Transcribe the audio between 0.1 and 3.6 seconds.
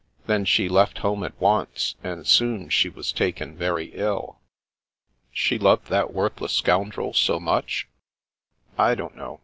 Then she left home at once, and soon she was taken